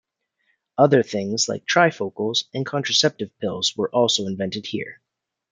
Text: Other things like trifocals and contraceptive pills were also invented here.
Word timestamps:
Other 0.79 1.03
things 1.03 1.47
like 1.47 1.67
trifocals 1.67 2.45
and 2.55 2.65
contraceptive 2.65 3.37
pills 3.37 3.77
were 3.77 3.91
also 3.91 4.25
invented 4.25 4.65
here. 4.65 4.99